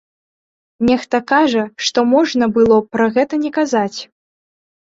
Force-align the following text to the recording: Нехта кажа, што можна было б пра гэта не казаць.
Нехта 0.89 1.19
кажа, 1.33 1.63
што 1.87 1.99
можна 2.15 2.49
было 2.57 2.75
б 2.83 2.97
пра 2.97 3.11
гэта 3.19 3.43
не 3.45 3.53
казаць. 3.59 3.99